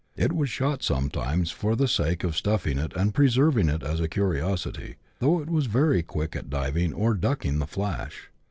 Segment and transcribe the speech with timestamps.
[0.15, 4.07] It was shot sometimes for the sake of stuffing it and preserving it as a
[4.07, 8.31] curiosity, though it was very quick at diving or" ducking the flash."